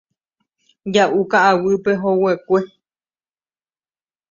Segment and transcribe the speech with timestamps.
[0.93, 2.59] Ja'u ka'aguýpe hoguekue.